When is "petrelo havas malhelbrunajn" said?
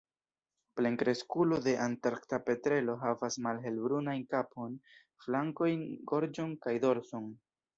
2.47-4.25